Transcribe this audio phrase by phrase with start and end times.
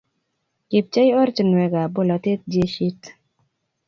[0.73, 3.01] Kibchei ortinwekab bolotet jeshit.